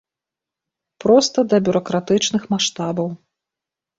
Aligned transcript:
Проста 1.05 1.37
да 1.51 1.59
бюракратычных 1.67 2.43
маштабаў. 2.53 3.13